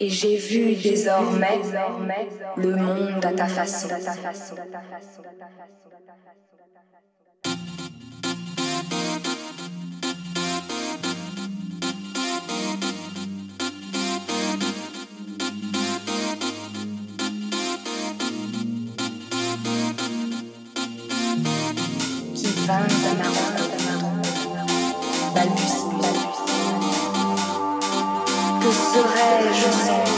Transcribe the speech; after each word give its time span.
et 0.00 0.08
j'ai 0.08 0.36
vu 0.36 0.74
désormais 0.74 1.60
le 2.56 2.74
monde 2.74 3.24
à 3.24 3.32
ta 3.32 3.46
façon. 3.46 3.88
Qui 22.34 22.46
vint 22.66 22.74
à 22.74 23.14
ma 23.14 23.28
balbutie. 25.34 25.79
serai, 28.92 29.54
je 29.54 29.70
serai. 29.72 30.09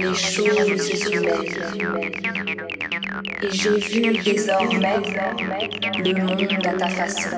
les 0.00 0.14
choses 0.14 0.88
se 0.88 0.96
soulèvent. 0.96 1.74
Et 3.42 3.50
j'ai 3.50 3.76
vu 3.78 4.18
désormais 4.22 5.00
le 5.98 6.12
monde 6.24 6.66
à 6.66 6.72
ta 6.72 6.88
façon. 6.88 7.36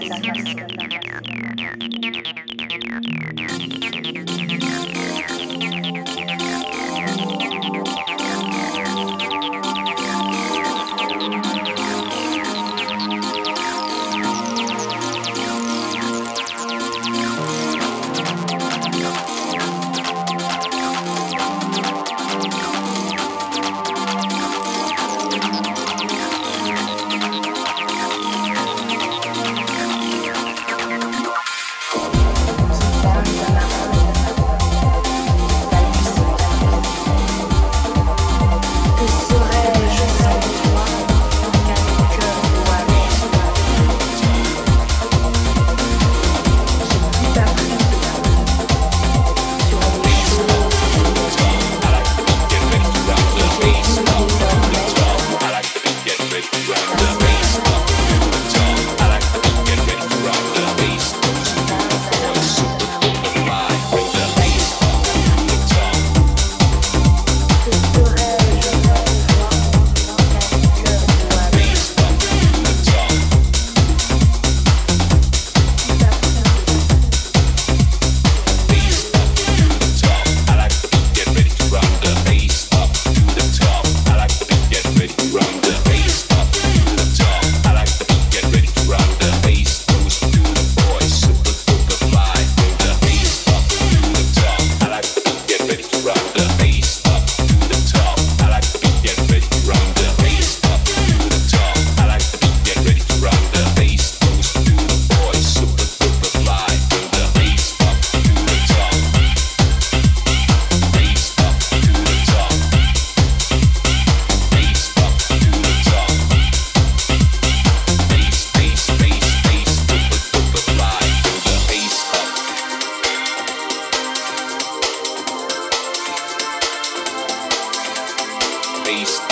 face 128.93 129.32